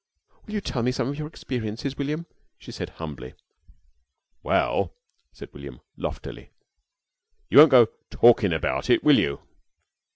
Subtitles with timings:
[0.47, 2.25] "Will you tell me some of your experiences, William?"
[2.57, 3.35] she said, humbly.
[4.41, 4.95] "Well,"
[5.31, 6.49] said William, loftily,
[7.51, 9.41] "you won't go talkin' about it, will you?"